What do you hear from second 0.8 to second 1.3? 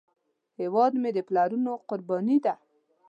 مې د